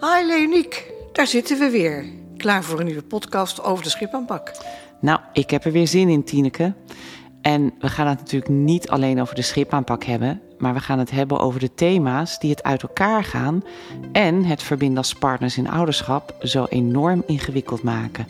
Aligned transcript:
Hi 0.00 0.26
Leoniek, 0.26 0.92
daar 1.12 1.26
zitten 1.26 1.58
we 1.58 1.70
weer. 1.70 2.04
Klaar 2.36 2.64
voor 2.64 2.78
een 2.78 2.86
nieuwe 2.86 3.02
podcast 3.02 3.62
over 3.62 3.84
de 3.84 3.90
schipaanpak. 3.90 4.52
Nou, 5.00 5.20
ik 5.32 5.50
heb 5.50 5.64
er 5.64 5.72
weer 5.72 5.86
zin 5.86 6.08
in, 6.08 6.24
Tineke. 6.24 6.74
En 7.42 7.74
we 7.78 7.88
gaan 7.88 8.06
het 8.06 8.18
natuurlijk 8.18 8.50
niet 8.50 8.88
alleen 8.88 9.20
over 9.20 9.34
de 9.34 9.42
schipaanpak 9.42 10.04
hebben, 10.04 10.42
maar 10.58 10.74
we 10.74 10.80
gaan 10.80 10.98
het 10.98 11.10
hebben 11.10 11.38
over 11.38 11.60
de 11.60 11.74
thema's 11.74 12.38
die 12.38 12.50
het 12.50 12.62
uit 12.62 12.82
elkaar 12.82 13.24
gaan 13.24 13.64
en 14.12 14.44
het 14.44 14.62
verbinden 14.62 14.98
als 14.98 15.12
partners 15.12 15.56
in 15.56 15.70
ouderschap 15.70 16.34
zo 16.40 16.66
enorm 16.68 17.22
ingewikkeld 17.26 17.82
maken. 17.82 18.26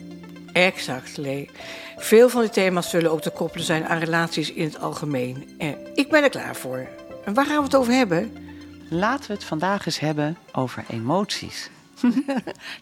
Exact, 0.52 1.16
Lee. 1.16 1.50
Veel 1.96 2.28
van 2.28 2.40
die 2.40 2.50
thema's 2.50 2.90
zullen 2.90 3.12
ook 3.12 3.20
te 3.20 3.30
koppelen 3.30 3.66
zijn 3.66 3.86
aan 3.86 3.98
relaties 3.98 4.52
in 4.52 4.64
het 4.64 4.80
algemeen. 4.80 5.48
En 5.58 5.76
ik 5.94 6.08
ben 6.08 6.22
er 6.22 6.30
klaar 6.30 6.56
voor. 6.56 6.88
En 7.24 7.34
waar 7.34 7.46
gaan 7.46 7.58
we 7.58 7.64
het 7.64 7.76
over 7.76 7.92
hebben? 7.92 8.47
Laten 8.88 9.26
we 9.26 9.32
het 9.32 9.44
vandaag 9.44 9.86
eens 9.86 9.98
hebben 10.00 10.36
over 10.52 10.84
emoties. 10.88 11.70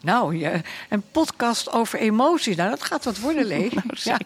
nou, 0.03 0.37
ja, 0.37 0.61
een 0.89 1.03
podcast 1.13 1.73
over 1.73 1.99
emoties. 1.99 2.57
Nou, 2.57 2.71
dat 2.71 2.83
gaat 2.83 3.05
wat 3.05 3.19
worden, 3.19 3.45
Lee. 3.53 3.71
nou, 3.75 3.89
ja. 3.93 4.19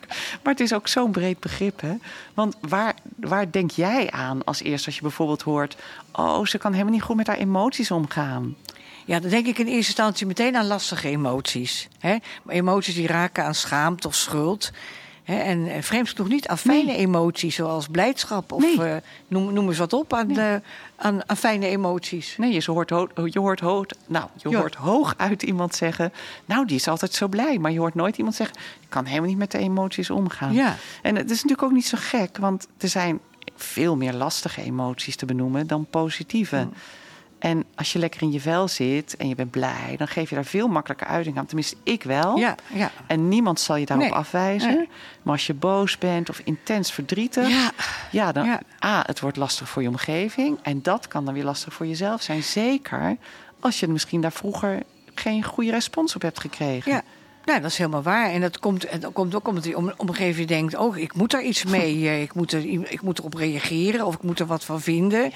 Maar 0.43 0.53
het 0.53 0.61
is 0.61 0.75
ook 0.75 0.89
zo'n 0.89 1.11
breed 1.11 1.41
begrip, 1.41 1.81
hè? 1.81 1.95
Want 2.35 2.57
waar, 2.61 2.95
waar 3.17 3.51
denk 3.51 3.71
jij 3.71 4.11
aan 4.11 4.45
als 4.45 4.63
eerst 4.63 4.87
als 4.87 4.95
je 4.95 5.03
bijvoorbeeld 5.03 5.43
hoort... 5.43 5.77
oh, 6.13 6.47
ze 6.47 6.59
kan 6.59 6.73
helemaal 6.73 6.93
niet 6.93 7.03
goed 7.03 7.17
met 7.17 7.27
haar 7.27 7.37
emoties 7.37 7.91
omgaan? 7.91 8.57
Ja, 9.05 9.21
dan 9.21 9.31
denk 9.31 9.47
ik 9.47 9.59
in 9.59 9.67
eerste 9.67 9.87
instantie 9.87 10.27
meteen 10.27 10.57
aan 10.57 10.67
lastige 10.67 11.09
emoties. 11.09 11.89
Hè? 11.99 12.17
Emoties 12.47 12.95
die 12.95 13.07
raken 13.07 13.45
aan 13.45 13.55
schaamte 13.55 14.09
of 14.09 14.15
schuld. 14.15 14.71
En 15.39 15.83
vreemd 15.83 16.17
nog 16.17 16.29
niet 16.29 16.49
aan 16.49 16.59
fijne 16.59 16.97
emoties, 16.97 17.55
zoals 17.55 17.89
blijdschap 17.89 18.53
of 18.53 18.65
uh, 18.65 18.97
noem, 19.29 19.53
noem 19.53 19.69
eens 19.69 19.79
wat 19.79 19.93
op 19.93 20.13
aan, 20.13 20.27
nee. 20.27 20.59
aan, 20.97 21.29
aan, 21.29 21.37
fijne 21.37 21.67
emoties. 21.67 22.37
Nee, 22.39 22.53
je 22.53 22.71
hoort, 22.71 22.89
je 22.89 23.39
hoort, 23.41 23.61
nou, 24.07 24.27
je 24.37 24.57
hoort 24.57 24.75
hoog 24.75 25.15
uit 25.17 25.43
iemand 25.43 25.75
zeggen, 25.75 26.13
nou, 26.45 26.67
die 26.67 26.77
is 26.77 26.89
altijd 26.89 27.13
zo 27.13 27.29
blij. 27.29 27.59
Maar 27.59 27.73
je 27.73 27.79
hoort 27.79 27.95
nooit 27.95 28.17
iemand 28.17 28.35
zeggen, 28.35 28.57
ik 28.81 28.91
kan 28.91 29.05
helemaal 29.05 29.29
niet 29.29 29.39
met 29.39 29.51
de 29.51 29.59
emoties 29.59 30.11
omgaan. 30.11 30.53
Ja. 30.53 30.77
En 31.03 31.17
het 31.17 31.31
is 31.31 31.43
natuurlijk 31.43 31.63
ook 31.63 31.73
niet 31.73 31.87
zo 31.87 31.99
gek, 32.01 32.37
want 32.37 32.67
er 32.79 32.89
zijn 32.89 33.21
veel 33.57 33.97
meer 33.97 34.13
lastige 34.13 34.63
emoties 34.63 35.17
te 35.17 35.27
benoemen 35.27 35.67
dan 35.67 35.87
positieve. 35.91 36.57
Hmm. 36.57 36.73
En 37.41 37.65
als 37.75 37.93
je 37.93 37.99
lekker 37.99 38.23
in 38.23 38.33
je 38.33 38.41
vel 38.41 38.69
zit 38.69 39.17
en 39.17 39.29
je 39.29 39.35
bent 39.35 39.51
blij, 39.51 39.95
dan 39.97 40.09
geef 40.09 40.29
je 40.29 40.35
daar 40.35 40.45
veel 40.45 40.69
makkelijker 40.69 41.07
uiting 41.07 41.39
aan. 41.39 41.47
Tenminste, 41.47 41.77
ik 41.83 42.03
wel. 42.03 42.37
Ja, 42.37 42.55
ja. 42.73 42.91
En 43.07 43.29
niemand 43.29 43.61
zal 43.61 43.77
je 43.77 43.87
daarop 43.87 44.07
nee, 44.07 44.15
afwijzen. 44.15 44.75
Nee. 44.75 44.89
Maar 45.23 45.33
als 45.33 45.47
je 45.47 45.55
boos 45.55 45.99
bent 45.99 46.31
of 46.31 46.41
intens 46.45 46.93
verdrietig, 46.93 47.49
ja, 47.49 47.71
ja 48.11 48.33
dan. 48.33 48.59
A, 48.85 49.03
het 49.07 49.21
wordt 49.21 49.37
lastig 49.37 49.69
voor 49.69 49.83
je 49.83 49.89
omgeving. 49.89 50.59
En 50.63 50.83
dat 50.83 51.09
kan 51.09 51.25
dan 51.25 51.35
weer 51.35 51.45
lastig 51.45 51.73
voor 51.73 51.87
jezelf 51.87 52.23
zijn. 52.23 52.43
Zeker 52.43 53.17
als 53.61 53.81
je 53.81 53.89
misschien 53.89 54.21
daar 54.21 54.33
vroeger 54.33 54.83
geen 55.15 55.45
goede 55.45 55.71
respons 55.71 56.15
op 56.15 56.23
hebt 56.23 56.41
gekregen. 56.41 57.03
Ja. 57.45 57.51
Nou, 57.51 57.61
dat 57.61 57.71
is 57.71 57.79
helemaal 57.79 58.03
waar. 58.03 58.31
En 58.31 58.41
dat 58.41 58.59
komt, 58.59 58.85
en 58.85 59.01
dat 59.01 59.13
komt 59.13 59.35
ook 59.35 59.49
omdat 59.49 59.65
je 59.65 59.77
om, 59.77 59.93
omgeving 59.97 60.49
denkt: 60.49 60.77
oh, 60.77 60.97
ik 60.97 61.15
moet 61.15 61.31
daar 61.31 61.43
iets 61.43 61.65
mee. 61.65 62.21
ik, 62.23 62.35
moet 62.35 62.53
er, 62.53 62.65
ik 62.67 63.03
moet 63.03 63.19
erop 63.19 63.35
reageren 63.35 64.07
of 64.07 64.15
ik 64.15 64.23
moet 64.23 64.41
er 64.41 64.47
wat 64.47 64.65
van 64.65 64.81
vinden. 64.81 65.23
Ja. 65.23 65.31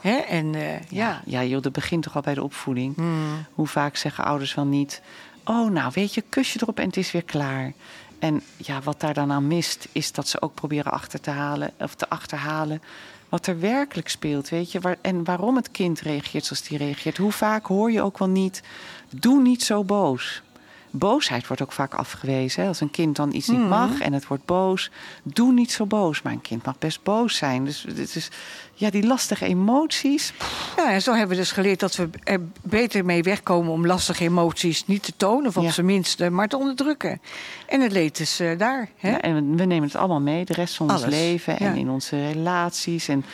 Hè? 0.00 0.16
En, 0.16 0.54
uh, 0.54 0.72
ja. 0.72 0.82
ja. 0.88 1.22
Ja, 1.24 1.44
joh, 1.44 1.62
dat 1.62 1.72
begint 1.72 2.02
toch 2.02 2.16
al 2.16 2.22
bij 2.22 2.34
de 2.34 2.42
opvoeding. 2.42 2.96
Hmm. 2.96 3.46
Hoe 3.54 3.66
vaak 3.66 3.96
zeggen 3.96 4.24
ouders 4.24 4.54
wel 4.54 4.66
niet: 4.66 5.02
oh, 5.44 5.70
nou, 5.70 5.90
weet 5.94 6.14
je, 6.14 6.22
kus 6.28 6.52
je 6.52 6.58
erop 6.62 6.78
en 6.78 6.86
het 6.86 6.96
is 6.96 7.12
weer 7.12 7.24
klaar. 7.24 7.72
En 8.18 8.42
ja, 8.56 8.80
wat 8.80 9.00
daar 9.00 9.14
dan 9.14 9.32
aan 9.32 9.46
mist, 9.46 9.88
is 9.92 10.12
dat 10.12 10.28
ze 10.28 10.42
ook 10.42 10.54
proberen 10.54 10.92
achter 10.92 11.20
te 11.20 11.30
halen 11.30 11.72
of 11.78 11.94
te 11.94 12.08
achterhalen 12.08 12.82
wat 13.30 13.46
er 13.46 13.60
werkelijk 13.60 14.08
speelt, 14.08 14.48
weet 14.48 14.72
je, 14.72 14.80
waar, 14.80 14.96
en 15.00 15.24
waarom 15.24 15.56
het 15.56 15.70
kind 15.70 16.00
reageert 16.00 16.44
zoals 16.44 16.62
die 16.62 16.78
reageert. 16.78 17.16
Hoe 17.16 17.32
vaak 17.32 17.66
hoor 17.66 17.92
je 17.92 18.02
ook 18.02 18.18
wel 18.18 18.28
niet: 18.28 18.62
doe 19.10 19.42
niet 19.42 19.62
zo 19.62 19.84
boos. 19.84 20.42
Boosheid 20.90 21.46
wordt 21.46 21.62
ook 21.62 21.72
vaak 21.72 21.94
afgewezen. 21.94 22.66
Als 22.66 22.80
een 22.80 22.90
kind 22.90 23.16
dan 23.16 23.34
iets 23.34 23.48
niet 23.48 23.68
mag 23.68 24.00
en 24.00 24.12
het 24.12 24.26
wordt 24.26 24.44
boos, 24.44 24.90
doe 25.22 25.52
niet 25.52 25.72
zo 25.72 25.86
boos. 25.86 26.22
Maar 26.22 26.32
een 26.32 26.40
kind 26.40 26.64
mag 26.64 26.78
best 26.78 27.02
boos 27.02 27.36
zijn. 27.36 27.64
Dus 27.64 27.84
het 27.96 28.16
is, 28.16 28.28
ja, 28.74 28.90
die 28.90 29.06
lastige 29.06 29.44
emoties. 29.46 30.32
Ja, 30.76 30.92
en 30.92 31.02
zo 31.02 31.10
hebben 31.12 31.28
we 31.36 31.42
dus 31.42 31.52
geleerd 31.52 31.80
dat 31.80 31.96
we 31.96 32.08
er 32.24 32.40
beter 32.62 33.04
mee 33.04 33.22
wegkomen 33.22 33.72
om 33.72 33.86
lastige 33.86 34.24
emoties 34.24 34.86
niet 34.86 35.02
te 35.02 35.12
tonen, 35.16 35.46
of 35.46 35.56
op 35.56 35.62
ja. 35.62 35.70
zijn 35.70 35.86
minst, 35.86 36.28
maar 36.28 36.48
te 36.48 36.56
onderdrukken. 36.56 37.20
En 37.66 37.80
het 37.80 37.92
leed 37.92 38.20
is 38.20 38.40
uh, 38.40 38.58
daar. 38.58 38.88
Hè? 38.96 39.10
Ja, 39.10 39.20
en 39.20 39.56
we 39.56 39.64
nemen 39.64 39.88
het 39.88 39.96
allemaal 39.96 40.20
mee, 40.20 40.44
de 40.44 40.52
rest 40.54 40.74
van 40.74 40.88
Alles. 40.88 41.02
ons 41.02 41.10
leven 41.10 41.58
en 41.58 41.66
Ja. 41.66 41.78
in 41.80 41.90
onze 41.90 42.26
relaties. 42.26 43.08
En 43.08 43.24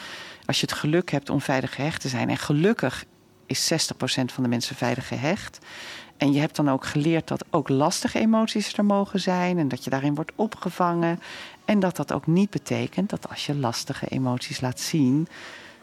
als 0.46 0.60
je 0.60 0.66
het 0.66 0.76
geluk 0.76 1.10
hebt 1.10 1.30
om 1.30 1.40
veilig 1.40 1.74
gehecht 1.74 2.00
te 2.00 2.08
zijn, 2.08 2.28
en 2.28 2.36
gelukkig 2.36 3.04
is 3.46 3.72
60% 3.72 4.32
van 4.32 4.42
de 4.42 4.48
mensen 4.48 4.76
veilig 4.76 5.08
gehecht. 5.08 5.58
En 6.16 6.32
je 6.32 6.40
hebt 6.40 6.56
dan 6.56 6.70
ook 6.70 6.86
geleerd 6.86 7.28
dat 7.28 7.44
ook 7.50 7.68
lastige 7.68 8.18
emoties 8.18 8.72
er 8.72 8.84
mogen 8.84 9.20
zijn 9.20 9.58
en 9.58 9.68
dat 9.68 9.84
je 9.84 9.90
daarin 9.90 10.14
wordt 10.14 10.32
opgevangen. 10.34 11.20
En 11.64 11.80
dat 11.80 11.96
dat 11.96 12.12
ook 12.12 12.26
niet 12.26 12.50
betekent 12.50 13.10
dat 13.10 13.28
als 13.28 13.46
je 13.46 13.54
lastige 13.54 14.06
emoties 14.06 14.60
laat 14.60 14.80
zien, 14.80 15.28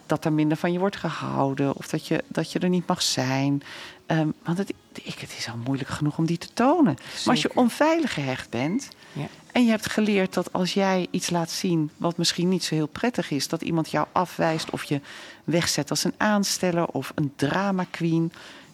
dat 0.06 0.26
er 0.26 0.34
minder 0.34 0.58
van 0.58 0.72
je 0.72 0.80
wordt 0.80 0.96
gehouden 0.96 1.76
of 1.76 1.88
dat 1.88 2.08
je, 2.08 2.24
dat 2.28 2.52
je 2.52 2.60
er 2.60 2.70
niet 2.70 2.88
mag 2.88 3.02
zijn. 3.02 3.64
Um, 4.08 4.34
want 4.44 4.58
het, 4.58 4.74
ik, 4.94 5.20
het 5.20 5.36
is 5.38 5.48
al 5.50 5.58
moeilijk 5.66 5.90
genoeg 5.90 6.18
om 6.18 6.26
die 6.26 6.38
te 6.38 6.54
tonen. 6.54 6.94
Maar 6.94 7.34
als 7.34 7.42
je 7.42 7.56
onveilig 7.56 8.14
gehecht 8.14 8.50
bent 8.50 8.90
Ja. 9.14 9.28
en 9.52 9.64
je 9.64 9.70
hebt 9.70 9.90
geleerd 9.90 10.34
dat 10.34 10.54
als 10.54 10.74
jij 10.74 11.08
iets 11.12 11.30
laat 11.30 11.52
zien 11.52 11.90
wat 11.98 12.18
misschien 12.18 12.50
niet 12.50 12.64
zo 12.64 12.76
heel 12.76 12.88
prettig 12.88 13.32
is, 13.32 13.48
dat 13.48 13.62
iemand 13.62 13.92
jou 13.92 14.08
afwijst 14.12 14.70
of 14.70 14.84
je 14.84 15.02
wegzet 15.44 15.90
als 15.90 16.04
een 16.04 16.14
aansteller 16.18 16.88
of 16.88 17.12
een 17.16 17.34
drama 17.36 17.86
queen. 17.92 18.32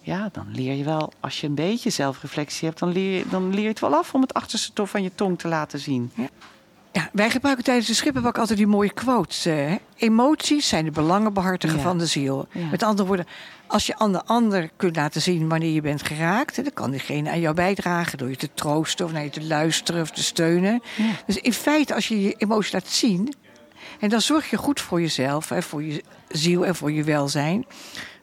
Ja, 0.09 0.29
dan 0.31 0.45
leer 0.51 0.73
je 0.73 0.83
wel, 0.83 1.11
als 1.19 1.41
je 1.41 1.47
een 1.47 1.55
beetje 1.55 1.89
zelfreflectie 1.89 2.67
hebt, 2.67 2.79
dan 2.79 2.91
leer 2.91 3.17
je, 3.17 3.23
dan 3.29 3.49
leer 3.53 3.61
je 3.63 3.67
het 3.67 3.79
wel 3.79 3.93
af 3.95 4.13
om 4.13 4.21
het 4.21 4.33
achterste 4.33 4.73
tof 4.73 4.89
van 4.89 5.03
je 5.03 5.11
tong 5.15 5.39
te 5.39 5.47
laten 5.47 5.79
zien. 5.79 6.11
Ja, 6.91 7.09
wij 7.13 7.29
gebruiken 7.29 7.63
tijdens 7.65 7.87
de 7.87 7.93
schippenbak 7.93 8.37
altijd 8.37 8.57
die 8.57 8.67
mooie 8.67 8.93
quotes. 8.93 9.43
hè? 9.43 9.75
emoties 9.95 10.67
zijn 10.67 10.85
de 10.85 10.91
belangenbehartiger 10.91 11.77
Ja. 11.77 11.83
van 11.83 11.97
de 11.97 12.05
ziel. 12.05 12.47
Ja. 12.51 12.65
Met 12.71 12.83
andere 12.83 13.07
woorden, 13.07 13.25
als 13.67 13.85
je 13.85 13.97
aan 13.97 14.11
de 14.11 14.25
ander 14.25 14.69
kunt 14.75 14.95
laten 14.95 15.21
zien 15.21 15.49
wanneer 15.49 15.71
je 15.73 15.81
bent 15.81 16.03
geraakt, 16.03 16.55
dan 16.55 16.73
kan 16.73 16.91
diegene 16.91 17.29
aan 17.29 17.39
jou 17.39 17.55
bijdragen 17.55 18.17
door 18.17 18.29
je 18.29 18.35
te 18.35 18.49
troosten 18.53 19.05
of 19.05 19.11
naar 19.11 19.23
je 19.23 19.29
te 19.29 19.43
luisteren 19.45 20.01
of 20.01 20.11
te 20.11 20.23
steunen. 20.23 20.81
Ja. 20.97 21.11
Dus 21.25 21.37
in 21.37 21.53
feite, 21.53 21.93
als 21.95 22.07
je 22.07 22.21
je 22.21 22.33
emotie 22.37 22.73
laat 22.73 22.87
zien, 22.87 23.33
en 23.99 24.09
dan 24.09 24.21
zorg 24.21 24.49
je 24.49 24.57
goed 24.57 24.81
voor 24.81 25.01
jezelf, 25.01 25.49
hè, 25.49 25.61
voor 25.61 25.83
je 25.83 26.03
ziel 26.29 26.65
en 26.65 26.75
voor 26.75 26.91
je 26.91 27.03
welzijn. 27.03 27.65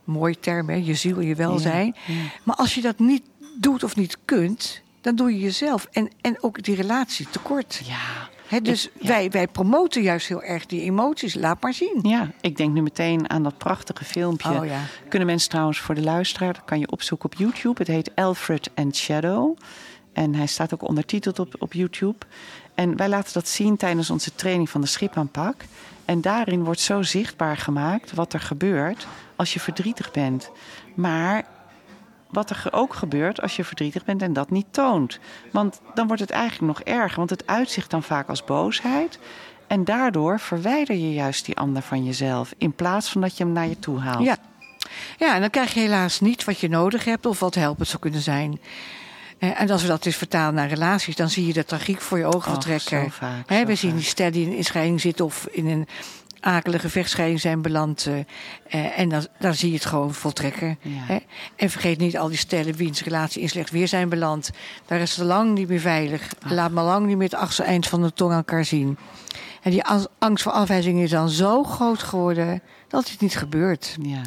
Mooie 0.07 0.39
term, 0.41 0.69
hè? 0.69 0.75
je 0.75 0.95
ziel 0.95 1.21
je 1.21 1.35
welzijn. 1.35 1.95
Ja, 2.07 2.15
ja. 2.15 2.21
Maar 2.43 2.57
als 2.57 2.75
je 2.75 2.81
dat 2.81 2.99
niet 2.99 3.23
doet 3.59 3.83
of 3.85 3.97
niet 3.97 4.17
kunt, 4.25 4.83
dan 5.01 5.17
doe 5.17 5.33
je 5.33 5.39
jezelf 5.39 5.89
en, 5.93 6.11
en 6.21 6.43
ook 6.43 6.63
die 6.63 6.75
relatie 6.75 7.27
tekort. 7.31 7.81
Ja. 7.85 8.29
Hè, 8.47 8.61
dus 8.61 8.87
Ik- 8.87 8.93
ja. 9.01 9.09
wij, 9.09 9.31
wij 9.31 9.49
promoten 9.49 10.03
juist 10.03 10.27
heel 10.29 10.43
erg 10.43 10.67
die 10.67 10.81
emoties. 10.83 11.35
Laat 11.35 11.63
maar 11.63 11.75
zien. 11.75 11.99
Ja, 12.03 12.31
ik 12.41 12.57
denk 12.57 12.73
nu 12.75 12.83
meteen 12.83 13.31
aan 13.31 13.43
dat 13.43 13.59
prachtige 13.59 14.05
filmpje. 14.05 14.51
Oh 14.51 14.67
ja. 14.67 14.81
Kunnen 15.09 15.29
mensen 15.29 15.49
trouwens 15.51 15.79
voor 15.81 15.95
de 15.95 16.03
luisteraar, 16.03 16.53
dat 16.53 16.65
kan 16.65 16.79
je 16.79 16.91
opzoeken 16.91 17.33
op 17.33 17.39
YouTube. 17.39 17.79
Het 17.79 17.89
heet 17.89 18.11
Alfred 18.15 18.71
and 18.75 18.97
Shadow. 18.97 19.57
En 20.13 20.35
hij 20.35 20.47
staat 20.47 20.75
ook 20.75 20.89
ondertiteld 20.89 21.39
op, 21.39 21.55
op 21.59 21.73
YouTube. 21.73 22.17
En 22.77 22.97
wij 22.97 23.09
laten 23.09 23.33
dat 23.33 23.49
zien 23.49 23.77
tijdens 23.77 24.11
onze 24.11 24.35
training 24.35 24.71
van 24.71 24.81
de 24.81 24.87
schipaanpak. 24.87 25.65
En 26.05 26.21
daarin 26.21 26.65
wordt 26.65 26.81
zo 26.81 27.03
zichtbaar 27.03 27.57
gemaakt 27.57 28.13
wat 28.13 28.33
er 28.33 28.41
gebeurt 28.41 29.07
als 29.37 29.55
je 29.55 29.61
verdrietig 29.61 30.11
bent. 30.11 30.51
Maar 30.95 31.45
wat 32.31 32.51
er 32.51 32.69
ook 32.71 32.95
gebeurt 32.95 33.43
als 33.43 33.57
je 33.57 33.65
verdrietig 33.65 34.05
bent 34.05 34.23
en 34.23 34.33
dat 34.33 34.51
niet 34.51 34.67
toont. 34.71 35.19
Want 35.53 35.81
dan 35.95 36.07
wordt 36.07 36.23
het 36.23 36.31
eigenlijk 36.31 36.79
nog 36.79 36.81
erger, 36.81 37.17
want 37.17 37.31
het 37.31 37.47
uitzicht 37.47 37.91
dan 37.91 38.03
vaak 38.03 38.29
als 38.29 38.45
boosheid. 38.45 39.19
En 39.67 39.85
daardoor 39.85 40.41
verwijder 40.41 40.97
je 40.97 41.13
juist 41.13 41.45
die 41.45 41.57
ander 41.57 41.83
van 41.83 42.05
jezelf, 42.05 42.55
in 42.59 42.73
plaats 42.73 43.11
van 43.11 43.21
dat 43.21 43.37
je 43.37 43.45
hem 43.45 43.53
naar 43.53 43.69
je 43.69 43.79
toe 43.79 43.99
haalt. 43.99 44.25
Ja. 44.25 44.37
ja, 45.19 45.35
en 45.35 45.41
dan 45.41 45.51
krijg 45.51 45.75
je 45.75 45.81
helaas 45.81 46.21
niet 46.21 46.45
wat 46.45 46.61
je 46.61 46.69
nodig 46.69 47.05
hebt 47.05 47.27
of 47.27 47.41
wat 47.41 47.55
helpend 47.55 47.89
zou 47.89 48.01
kunnen 48.01 48.21
zijn. 48.21 48.61
Eh, 49.39 49.61
En 49.61 49.71
als 49.71 49.83
we 49.83 49.89
dat 49.89 50.07
eens 50.07 50.17
vertalen 50.17 50.55
naar 50.55 50.69
relaties, 50.69 51.17
dan 51.17 51.29
zie 51.31 51.47
je 51.47 51.53
de 51.53 51.65
tragiek 51.65 52.01
voor 52.01 52.19
je 52.19 52.25
ogen 52.25 52.51
vertrekken. 52.53 53.03
zo 53.03 53.09
vaak, 53.11 53.49
we 53.49 53.75
zien 53.75 53.91
vaak. 53.91 53.99
die 53.99 54.09
stellen 54.09 54.33
die 54.33 54.57
in 54.57 54.65
scheiding 54.65 55.01
zitten 55.01 55.25
of 55.25 55.47
in 55.51 55.67
een 55.67 55.89
akelige 56.41 56.89
vechtscheiding 56.89 57.41
zijn 57.41 57.63
beland. 57.63 58.07
eh, 58.07 58.19
eh, 58.85 58.99
en 58.99 59.09
dan, 59.09 59.27
dan 59.39 59.55
zie 59.55 59.69
je 59.69 59.75
het 59.75 59.85
gewoon 59.87 60.15
voltrekken. 60.15 60.79
Ja. 60.81 60.91
Hè? 60.93 61.19
En 61.57 61.71
vergeet 61.71 61.99
niet 61.99 62.19
al 62.19 62.29
die 62.29 62.39
stellen 62.39 62.75
wiens 62.75 63.03
relatie 63.03 63.43
in 63.43 63.49
slecht 63.49 63.71
weer 63.71 63.89
zijn 63.89 64.09
beland. 64.09 64.51
Daar 64.87 65.01
is 65.01 65.17
het 65.17 65.27
lang 65.27 65.55
niet 65.55 65.69
meer 65.69 65.81
veilig. 65.81 66.29
Laat 66.49 66.71
maar 66.71 66.85
lang 66.85 67.07
niet 67.07 67.17
meer 67.17 67.29
het 67.29 67.39
achtste 67.39 67.63
eind 67.63 67.87
van 67.87 68.03
de 68.03 68.13
tong 68.13 68.31
aan 68.31 68.37
elkaar 68.37 68.65
zien. 68.65 68.99
En 69.67 69.73
die 69.73 69.85
angst 70.19 70.43
voor 70.43 70.53
afwijzing 70.53 71.01
is 71.01 71.11
dan 71.11 71.29
zo 71.29 71.65
groot 71.65 72.03
geworden 72.03 72.63
dat 72.89 73.11
het 73.11 73.21
niet 73.21 73.37
gebeurt. 73.37 73.97
Ja. 74.03 74.21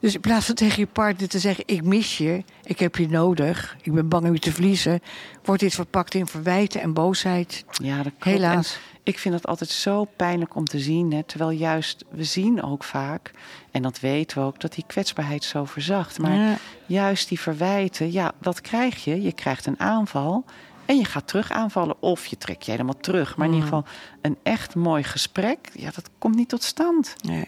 Dus 0.00 0.14
in 0.14 0.20
plaats 0.20 0.46
van 0.46 0.54
tegen 0.54 0.78
je 0.78 0.86
partner 0.86 1.28
te 1.28 1.38
zeggen: 1.38 1.64
Ik 1.66 1.82
mis 1.84 2.18
je, 2.18 2.44
ik 2.64 2.78
heb 2.78 2.96
je 2.96 3.08
nodig, 3.08 3.76
ik 3.82 3.92
ben 3.94 4.08
bang 4.08 4.26
om 4.26 4.32
je 4.32 4.38
te 4.38 4.52
verliezen, 4.52 5.00
wordt 5.44 5.60
dit 5.60 5.74
verpakt 5.74 6.14
in 6.14 6.26
verwijten 6.26 6.80
en 6.80 6.92
boosheid. 6.92 7.64
Ja, 7.70 7.96
dat 7.96 8.12
klopt. 8.18 8.24
Helaas. 8.24 8.74
En 8.74 8.80
ik 9.02 9.18
vind 9.18 9.34
het 9.34 9.46
altijd 9.46 9.70
zo 9.70 10.04
pijnlijk 10.16 10.56
om 10.56 10.64
te 10.64 10.78
zien. 10.78 11.12
Hè, 11.12 11.22
terwijl 11.22 11.50
juist, 11.50 12.04
we 12.10 12.24
zien 12.24 12.62
ook 12.62 12.84
vaak, 12.84 13.30
en 13.70 13.82
dat 13.82 14.00
weten 14.00 14.38
we 14.38 14.44
ook, 14.44 14.60
dat 14.60 14.74
die 14.74 14.84
kwetsbaarheid 14.86 15.44
zo 15.44 15.64
verzacht. 15.64 16.18
Maar 16.18 16.36
Ja. 16.36 16.56
juist 16.86 17.28
die 17.28 17.40
verwijten, 17.40 18.12
ja, 18.12 18.32
wat 18.42 18.60
krijg 18.60 19.04
je? 19.04 19.22
Je 19.22 19.32
krijgt 19.32 19.66
een 19.66 19.80
aanval 19.80 20.44
en 20.86 20.96
je 20.96 21.04
gaat 21.04 21.26
terug 21.28 21.50
aanvallen. 21.52 22.02
Of 22.02 22.26
je 22.26 22.38
trekt 22.38 22.64
je 22.64 22.70
helemaal 22.70 22.96
terug. 23.00 23.36
Maar 23.36 23.46
in 23.46 23.52
Mm. 23.52 23.58
ieder 23.58 23.74
geval 23.76 23.92
een 24.20 24.36
echt 24.42 24.74
mooi 24.74 25.02
gesprek, 25.02 25.70
ja, 25.72 25.90
dat 25.94 26.10
komt 26.18 26.34
niet 26.34 26.48
tot 26.48 26.62
stand. 26.62 27.14
Nee. 27.20 27.44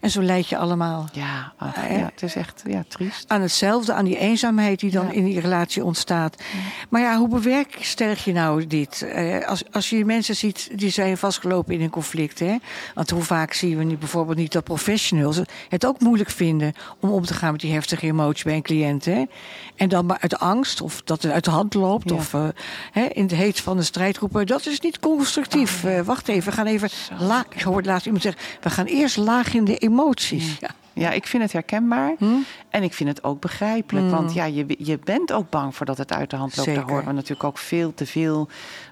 En 0.00 0.10
zo 0.10 0.22
leid 0.22 0.48
je 0.48 0.56
allemaal 0.56 1.08
Ja, 1.12 1.52
ach, 1.56 1.76
Ah, 1.76 1.90
ja. 1.90 2.10
het 2.12 2.22
is 2.22 2.34
echt 2.34 2.62
ja, 2.66 2.84
triest. 2.88 3.24
aan 3.28 3.40
hetzelfde, 3.40 3.92
aan 3.92 4.04
die 4.04 4.18
eenzaamheid 4.18 4.80
die 4.80 4.90
dan 4.90 5.06
Ja. 5.06 5.12
in 5.12 5.24
die 5.24 5.40
relatie 5.40 5.84
ontstaat. 5.84 6.42
Maar 6.88 7.00
ja, 7.00 7.16
hoe 7.18 7.28
bewerkstellig 7.28 8.24
je 8.24 8.32
nou 8.32 8.66
dit? 8.66 9.02
Eh, 9.02 9.46
als, 9.48 9.62
als 9.72 9.90
je 9.90 10.04
mensen 10.04 10.36
ziet 10.36 10.68
die 10.74 10.90
zijn 10.90 11.16
vastgelopen 11.18 11.74
in 11.74 11.80
een 11.80 11.90
conflict. 11.90 12.38
Hè? 12.38 12.56
Want 12.94 13.10
hoe 13.10 13.22
vaak 13.22 13.52
zien 13.52 13.76
we 13.78 13.84
nu 13.84 13.96
bijvoorbeeld 13.96 14.36
niet 14.38 14.52
dat 14.52 14.64
professionals 14.64 15.40
het 15.68 15.86
ook 15.86 16.00
moeilijk 16.00 16.30
vinden 16.30 16.72
om 17.00 17.10
om 17.10 17.24
te 17.24 17.34
gaan 17.34 17.52
met 17.52 17.60
die 17.60 17.72
heftige 17.72 18.06
emotie 18.06 18.44
bij 18.44 18.54
een 18.54 18.62
cliënt. 18.62 19.04
Hè? 19.04 19.24
En 19.76 19.88
dan 19.88 20.06
maar 20.06 20.18
uit 20.20 20.38
angst 20.38 20.80
of 20.80 21.02
dat 21.04 21.22
het 21.22 21.32
uit 21.32 21.44
de 21.44 21.50
hand 21.50 21.74
loopt. 21.74 22.12
Of 22.12 22.34
eh, 22.34 22.48
hè, 22.92 23.02
in 23.04 23.26
de 23.26 23.34
heet 23.34 23.60
van 23.60 23.76
de 23.76 23.82
strijdgroepen. 23.82 24.46
Dat 24.46 24.66
is 24.66 24.80
niet 24.80 24.98
constructief. 24.98 25.84
Oh, 25.84 25.90
Eh, 25.96 26.00
wacht 26.04 26.28
even, 26.28 26.50
we 26.50 26.56
gaan 26.56 26.66
even 26.66 26.88
laag. 27.18 27.44
Ik 27.48 27.60
hoorde 27.62 27.88
laatst 27.88 28.04
iemand 28.06 28.22
zeggen: 28.24 28.42
we 28.60 28.70
gaan 28.70 28.86
eerst 28.86 29.16
laag 29.16 29.54
in 29.54 29.64
de 29.66 29.76
emoties. 29.76 30.56
Ja. 30.60 30.70
Ja, 30.92 31.10
ik 31.10 31.26
vind 31.26 31.42
het 31.42 31.52
herkenbaar. 31.52 32.14
Hm? 32.18 32.24
En 32.70 32.82
ik 32.82 32.92
vind 32.92 33.08
het 33.08 33.24
ook 33.24 33.40
begrijpelijk. 33.40 34.06
Mm. 34.06 34.10
Want 34.12 34.34
ja, 34.34 34.44
je, 34.44 34.74
je 34.78 34.98
bent 35.04 35.32
ook 35.32 35.50
bang 35.50 35.74
voor 35.76 35.86
dat 35.86 35.98
het 35.98 36.12
uit 36.12 36.30
de 36.30 36.36
hand 36.36 36.56
loopt. 36.56 36.68
Zeker. 36.68 36.82
Daar 36.82 36.90
horen 36.90 37.06
we 37.08 37.12
natuurlijk 37.12 37.44
ook 37.44 37.58
veel 37.58 37.94
te 37.94 38.06
veel 38.06 38.48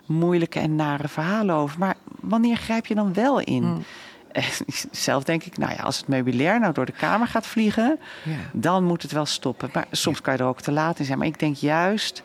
moeilijke 0.07 0.59
en 0.59 0.77
nare 0.77 1.09
verhalen 1.09 1.55
over. 1.55 1.79
Maar 1.79 1.95
wanneer 2.21 2.57
grijp 2.57 2.87
je 2.87 2.95
dan 2.95 3.13
wel 3.15 3.41
in? 3.41 3.85
Eh, 4.33 4.45
Zelf 4.91 5.25
denk 5.25 5.43
ik, 5.45 5.59
nou 5.59 5.73
ja, 5.77 5.83
als 5.83 5.97
het 5.97 6.09
meubilair 6.09 6.61
nou 6.61 6.73
door 6.73 6.87
de 6.87 6.93
kamer 6.93 7.27
gaat 7.27 7.47
vliegen, 7.47 7.99
Ja. 8.25 8.33
dan 8.53 8.85
moet 8.85 9.03
het 9.03 9.13
wel 9.13 9.27
stoppen. 9.27 9.71
Maar 9.73 9.87
soms 9.91 10.21
kan 10.21 10.35
je 10.37 10.39
er 10.43 10.47
ook 10.49 10.61
te 10.61 10.73
laat 10.73 10.99
in 10.99 11.05
zijn. 11.05 11.19
Maar 11.19 11.27
ik 11.27 11.39
denk 11.39 11.57
juist, 11.57 12.23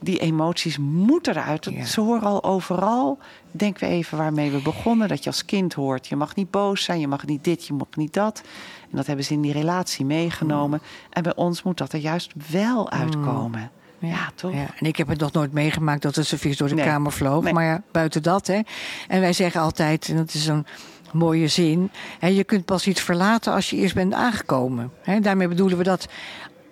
die 0.00 0.18
emoties 0.18 0.78
moeten 0.78 1.36
eruit. 1.36 1.64
Ja. 1.70 1.84
Ze 1.84 2.00
horen 2.00 2.22
al 2.22 2.44
overal. 2.44 3.18
Denken 3.50 3.88
we 3.88 3.94
even 3.94 4.18
waarmee 4.18 4.50
we 4.50 4.62
begonnen. 4.62 5.08
Dat 5.08 5.24
je 5.24 5.30
als 5.30 5.44
kind 5.44 5.74
hoort, 5.74 6.06
je 6.06 6.16
mag 6.16 6.34
niet 6.34 6.50
boos 6.50 6.84
zijn, 6.84 7.00
je 7.00 7.08
mag 7.08 7.26
niet 7.26 7.44
dit, 7.44 7.66
je 7.66 7.72
mag 7.72 7.86
niet 7.96 8.12
dat. 8.14 8.42
En 8.90 8.96
dat 8.96 9.06
hebben 9.06 9.24
ze 9.24 9.32
in 9.32 9.40
die 9.40 9.52
relatie 9.52 10.04
meegenomen. 10.04 10.80
En 11.10 11.22
bij 11.22 11.34
ons 11.34 11.62
moet 11.62 11.78
dat 11.78 11.92
er 11.92 11.98
juist 11.98 12.32
wel 12.50 12.90
uitkomen. 12.90 13.70
Ja, 13.98 14.30
toch? 14.34 14.52
Ja, 14.52 14.66
en 14.78 14.86
ik 14.86 14.96
heb 14.96 15.08
het 15.08 15.20
nog 15.20 15.32
nooit 15.32 15.52
meegemaakt 15.52 16.02
dat 16.02 16.14
het 16.14 16.26
servies 16.26 16.56
door 16.56 16.68
de 16.68 16.74
Nee. 16.74 16.84
kamer 16.84 17.12
vloog. 17.12 17.42
Nee. 17.42 17.52
Maar 17.52 17.64
ja, 17.64 17.82
buiten 17.92 18.22
dat. 18.22 18.46
Hè. 18.46 18.60
En 19.08 19.20
wij 19.20 19.32
zeggen 19.32 19.60
altijd, 19.60 20.08
en 20.08 20.16
dat 20.16 20.34
is 20.34 20.44
zo'n 20.44 20.66
mooie 21.12 21.48
zin... 21.48 21.90
Hè, 22.18 22.26
je 22.26 22.44
kunt 22.44 22.64
pas 22.64 22.86
iets 22.86 23.00
verlaten 23.00 23.52
als 23.52 23.70
je 23.70 23.76
eerst 23.76 23.94
bent 23.94 24.12
aangekomen. 24.12 24.90
Hè, 25.02 25.20
daarmee 25.20 25.48
bedoelen 25.48 25.78
we 25.78 25.84
dat 25.84 26.08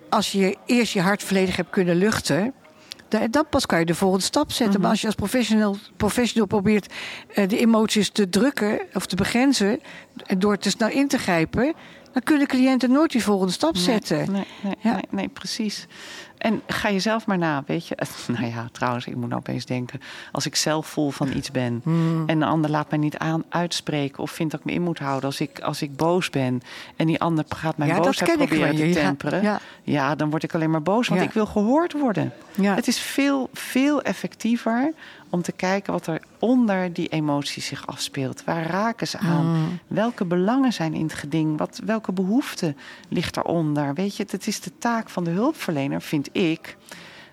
als 0.09 0.31
je 0.31 0.57
eerst 0.65 0.93
je 0.93 1.01
hart 1.01 1.23
volledig 1.23 1.55
hebt 1.55 1.69
kunnen 1.69 1.95
luchten... 1.95 2.53
da- 3.09 3.27
dan 3.27 3.45
pas 3.49 3.65
kan 3.65 3.79
je 3.79 3.85
de 3.85 3.95
volgende 3.95 4.25
stap 4.25 4.51
zetten. 4.51 4.73
Mhm. 4.73 4.81
Maar 4.81 4.89
als 4.89 4.99
je 5.01 5.05
als 5.07 5.15
professional, 5.15 5.77
professional 5.97 6.47
probeert 6.47 6.93
eh, 7.33 7.47
de 7.47 7.57
emoties 7.57 8.09
te 8.09 8.29
drukken 8.29 8.79
of 8.93 9.05
te 9.05 9.15
begrenzen... 9.15 9.79
door 10.37 10.57
te 10.57 10.69
snel 10.69 10.89
in 10.89 11.07
te 11.07 11.17
grijpen... 11.17 11.73
dan 12.13 12.23
kunnen 12.23 12.47
cliënten 12.47 12.91
nooit 12.91 13.11
die 13.11 13.23
volgende 13.23 13.53
stap 13.53 13.77
zetten. 13.77 14.17
Nee, 14.17 14.27
nee, 14.27 14.45
nee, 14.63 14.75
Ja. 14.79 14.93
nee, 14.93 15.03
nee, 15.09 15.27
precies. 15.27 15.87
En 16.39 16.61
ga 16.67 16.87
je 16.87 16.99
zelf 16.99 17.25
maar 17.25 17.37
na, 17.37 17.63
weet 17.65 17.87
je. 17.87 17.97
Nou 18.27 18.45
ja, 18.45 18.69
trouwens, 18.71 19.05
ik 19.05 19.15
moet 19.15 19.29
nou 19.29 19.39
opeens 19.39 19.65
denken... 19.65 20.01
als 20.31 20.45
ik 20.45 20.55
zelf 20.55 20.87
vol 20.87 21.11
van 21.11 21.31
iets 21.31 21.51
ben... 21.51 21.81
Hmm. 21.83 22.23
en 22.27 22.39
de 22.39 22.45
ander 22.45 22.69
laat 22.69 22.89
mij 22.89 22.99
niet 22.99 23.17
aan 23.17 23.43
uitspreken... 23.49 24.23
of 24.23 24.31
vindt 24.31 24.51
dat 24.51 24.59
ik 24.59 24.65
me 24.65 24.71
in 24.71 24.81
moet 24.81 24.99
houden 24.99 25.25
als 25.25 25.39
ik, 25.39 25.59
als 25.59 25.81
ik 25.81 25.95
boos 25.95 26.29
ben... 26.29 26.61
en 26.95 27.07
die 27.07 27.19
ander 27.19 27.45
gaat 27.47 27.77
mijn 27.77 27.89
Ja, 27.89 27.99
boosheid 27.99 28.37
proberen 28.37 28.75
te 28.75 28.89
temperen... 28.89 29.41
ja. 29.41 29.59
Ja, 29.83 30.15
dan 30.15 30.29
word 30.29 30.43
ik 30.43 30.53
alleen 30.53 30.71
maar 30.71 30.81
boos, 30.81 31.07
want 31.07 31.21
ik 31.21 31.31
wil 31.31 31.45
gehoord 31.45 31.93
worden. 31.93 32.33
Ja. 32.55 32.75
Het 32.75 32.87
is 32.87 32.99
veel, 32.99 33.49
veel 33.53 34.01
effectiever 34.01 34.93
om 35.29 35.41
te 35.41 35.51
kijken 35.51 35.93
wat 35.93 36.07
er 36.07 36.21
onder 36.39 36.93
die 36.93 37.07
emotie 37.07 37.61
zich 37.61 37.87
afspeelt. 37.87 38.43
Waar 38.43 38.65
raken 38.65 39.07
ze 39.07 39.17
aan? 39.17 39.45
Mm. 39.45 39.79
Welke 39.87 40.25
belangen 40.25 40.73
zijn 40.73 40.93
in 40.93 41.03
het 41.03 41.13
geding? 41.13 41.57
Wat, 41.57 41.81
welke 41.85 42.11
behoefte 42.11 42.75
ligt 43.07 43.33
daaronder? 43.33 43.93
Weet 43.93 44.15
je, 44.15 44.25
het 44.29 44.47
is 44.47 44.59
de 44.59 44.71
taak 44.77 45.09
van 45.09 45.23
de 45.23 45.29
hulpverlener, 45.29 46.01
vind 46.01 46.28
ik. 46.31 46.77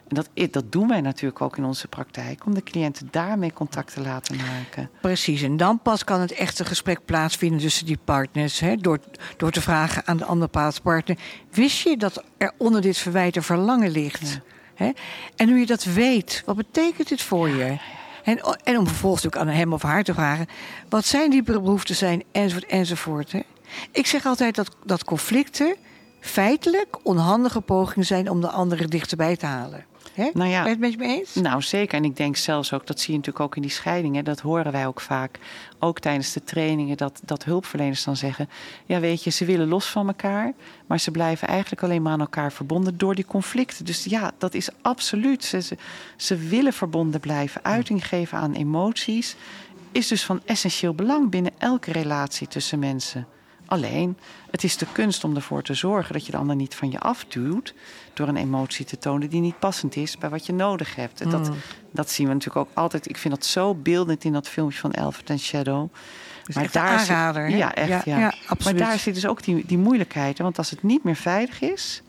En 0.09 0.15
dat, 0.15 0.53
dat 0.53 0.73
doen 0.73 0.89
wij 0.89 1.01
natuurlijk 1.01 1.41
ook 1.41 1.57
in 1.57 1.65
onze 1.65 1.89
praktijk, 1.89 2.47
om 2.47 2.55
de 2.55 2.63
cliënten 2.63 3.09
daarmee 3.11 3.53
contact 3.53 3.93
te 3.93 4.01
laten 4.01 4.37
maken. 4.37 4.91
Precies, 5.01 5.43
en 5.43 5.57
dan 5.57 5.81
pas 5.83 6.05
kan 6.05 6.21
het 6.21 6.33
echte 6.33 6.65
gesprek 6.65 7.05
plaatsvinden 7.05 7.61
tussen 7.61 7.87
die 7.87 7.99
partners. 8.05 8.61
Hè, 8.61 8.77
door, 8.77 8.99
door 9.37 9.51
te 9.51 9.61
vragen 9.61 10.07
aan 10.07 10.17
de 10.17 10.25
andere 10.25 10.51
partner: 10.83 11.19
Wist 11.51 11.83
je 11.83 11.97
dat 11.97 12.25
er 12.39 12.53
onder 12.57 12.81
dit 12.81 12.99
verwijt 12.99 13.37
een 13.37 13.43
verlangen 13.43 13.91
ligt? 13.91 14.41
Hè? 14.75 14.91
En 15.37 15.47
nu 15.47 15.59
je 15.59 15.67
dat 15.67 15.85
weet, 15.85 16.43
wat 16.47 16.57
betekent 16.57 17.09
dit 17.09 17.23
voor 17.23 17.49
je? 17.49 17.77
En, 18.25 18.41
en 18.65 18.79
om 18.79 18.87
vervolgens 18.87 19.27
ook 19.27 19.37
aan 19.37 19.49
hem 19.49 19.73
of 19.73 19.83
haar 19.83 20.05
te 20.05 20.15
vragen: 20.15 20.47
wat 20.89 21.05
zijn 21.05 21.31
die 21.31 21.43
behoeften 21.43 21.95
zijn, 21.95 22.23
enzovoort, 22.33 22.67
enzovoort. 22.67 23.33
Hè? 23.33 23.41
Ik 23.91 24.07
zeg 24.07 24.27
altijd 24.27 24.55
dat, 24.55 24.77
dat 24.85 25.05
conflicten 25.05 25.77
feitelijk 26.27 26.99
onhandige 27.03 27.61
pogingen 27.61 28.07
zijn 28.07 28.31
om 28.31 28.41
de 28.41 28.51
andere 28.51 28.87
dichterbij 28.87 29.37
te 29.37 29.47
halen. 29.47 29.85
Hè? 30.17 30.31
Nou 30.35 30.51
ja. 30.51 30.63
Ben 30.63 30.65
je 30.65 30.71
het 30.71 30.79
met 30.79 30.93
je 30.93 30.99
mee 30.99 31.19
eens? 31.19 31.35
Nou, 31.35 31.63
zeker. 31.63 31.99
En 31.99 32.05
ik 32.05 32.17
denk 32.17 32.37
zelfs 32.37 32.73
ook, 32.73 32.87
dat 32.87 33.01
zie 33.01 33.13
je 33.13 33.19
natuurlijk 33.19 33.45
ook 33.45 33.57
in 33.57 33.63
die 33.63 33.71
scheidingen. 33.71 34.25
Dat 34.25 34.41
horen 34.41 34.73
wij 34.73 34.87
ook 34.87 35.01
vaak, 35.01 35.39
ook 35.79 35.99
tijdens 35.99 36.33
de 36.33 36.45
trainingen, 36.45 36.97
dat, 36.97 37.21
dat 37.25 37.45
hulpverleners 37.45 38.05
dan 38.05 38.17
zeggen: 38.17 38.49
Ja, 38.87 39.01
weet 39.01 39.25
je, 39.25 39.31
ze 39.31 39.45
willen 39.45 39.69
los 39.69 39.87
van 39.87 40.07
elkaar, 40.07 40.53
maar 40.87 41.01
ze 41.01 41.11
blijven 41.11 41.49
eigenlijk 41.49 41.83
alleen 41.83 42.03
maar 42.03 42.13
aan 42.13 42.21
elkaar 42.21 42.53
verbonden 42.53 42.99
door 42.99 43.15
die 43.15 43.25
conflicten. 43.25 43.85
Dus 43.85 44.05
ja, 44.05 44.33
dat 44.39 44.55
is 44.55 44.69
absoluut. 44.83 45.45
Ze, 45.45 45.63
ze, 45.63 45.77
ze 46.17 46.37
willen 46.37 46.73
verbonden 46.73 47.21
blijven, 47.21 47.65
uiting 47.65 48.07
geven 48.07 48.39
aan 48.39 48.55
emoties. 48.55 49.37
Is 49.93 50.09
dus 50.09 50.25
van 50.25 50.41
essentieel 50.45 50.95
belang 50.95 51.31
binnen 51.31 51.53
elke 51.59 51.93
relatie 51.93 52.49
tussen 52.49 52.79
mensen. 52.79 53.27
Alleen, 53.67 54.19
het 54.51 54.65
is 54.65 54.77
de 54.77 54.87
kunst 54.93 55.25
om 55.25 55.35
ervoor 55.35 55.63
te 55.63 55.75
zorgen 55.75 56.13
dat 56.13 56.27
je 56.27 56.33
de 56.33 56.39
ander 56.39 56.57
niet 56.57 56.75
van 56.75 56.91
je 56.91 57.01
afduwt. 57.01 57.75
door 58.15 58.29
een 58.29 58.37
emotie 58.37 58.85
te 58.85 58.99
tonen 58.99 59.31
die 59.31 59.41
niet 59.41 59.59
passend 59.59 59.97
is 59.97 60.19
bij 60.19 60.31
wat 60.31 60.47
je 60.47 60.53
nodig 60.53 60.95
hebt. 60.95 61.21
En 61.21 61.31
Dat, 61.31 61.51
dat 61.91 62.11
zien 62.11 62.27
we 62.27 62.33
natuurlijk 62.33 62.69
ook 62.69 62.77
altijd. 62.77 63.09
Ik 63.09 63.17
vind 63.17 63.35
dat 63.35 63.45
zo 63.45 63.75
beeldend 63.75 64.25
in 64.25 64.33
dat 64.33 64.49
filmpje 64.49 64.79
van 64.79 64.93
Alfred 64.93 65.31
and 65.31 65.41
Shadow. 65.41 65.89
echt 66.47 66.75
een 66.75 66.81
aanrader, 66.81 67.51
Zit, 67.51 67.59
ja, 67.59 67.75
echt. 67.75 67.89
Ja, 67.89 68.01
Ja, 68.05 68.19
ja, 68.19 68.35
absoluut. 68.47 68.79
Maar 68.79 68.89
daar 68.89 68.99
zit 68.99 69.15
dus 69.15 69.27
ook 69.27 69.43
die, 69.43 69.67
die 69.67 69.79
moeilijkheid. 69.79 70.39
Want 70.39 70.59
als 70.59 70.71
het 70.71 70.83
niet 70.83 71.05
meer 71.05 71.17
veilig 71.17 71.61
is 71.61 72.03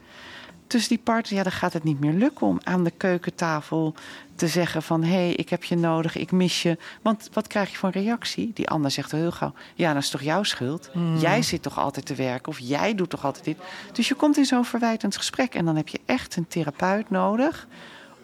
tussen 0.68 0.90
die 0.90 1.04
partners, 1.04 1.30
ja, 1.30 1.44
dan 1.44 1.52
gaat 1.52 1.74
het 1.74 1.84
niet 1.84 2.00
meer 2.00 2.14
lukken 2.14 2.48
om 2.48 2.60
aan 2.64 2.84
de 2.84 2.92
keukentafel 2.92 3.94
te 4.36 4.48
zeggen 4.48 4.84
van 4.84 5.04
hé, 5.04 5.10
hey, 5.10 5.34
ik 5.34 5.50
heb 5.50 5.64
je 5.64 5.76
nodig, 5.76 6.16
ik 6.16 6.32
mis 6.32 6.62
je. 6.62 6.78
Want 7.02 7.30
wat 7.34 7.48
krijg 7.48 7.72
je 7.72 7.78
voor 7.78 7.90
een 7.94 8.02
reactie? 8.02 8.52
Die 8.54 8.70
ander 8.70 8.92
zegt 8.92 9.12
heel 9.12 9.32
gauw, 9.32 9.54
ja, 9.76 9.94
dat 9.94 10.04
is 10.04 10.10
toch 10.10 10.22
jouw 10.22 10.44
schuld? 10.44 10.90
Hmm. 10.94 11.18
Jij 11.18 11.42
zit 11.42 11.62
toch 11.62 11.80
altijd 11.80 12.06
te 12.06 12.16
werken 12.16 12.48
of 12.48 12.60
jij 12.60 12.96
doet 12.96 13.10
toch 13.10 13.26
altijd 13.26 13.46
dit? 13.46 13.58
Dus 13.92 14.08
je 14.08 14.16
komt 14.16 14.38
in 14.38 14.46
zo'n 14.46 14.66
verwijtend 14.66 15.18
gesprek 15.18 15.56
en 15.56 15.66
dan 15.66 15.76
heb 15.76 15.88
je 15.88 16.00
echt 16.06 16.36
een 16.36 16.48
therapeut 16.48 17.10
nodig 17.10 17.68